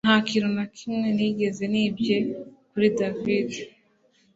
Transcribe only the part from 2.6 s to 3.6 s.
kuri David